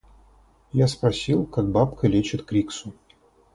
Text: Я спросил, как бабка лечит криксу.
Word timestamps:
Я 0.73 0.87
спросил, 0.87 1.45
как 1.45 1.69
бабка 1.69 2.07
лечит 2.07 2.43
криксу. 2.43 2.95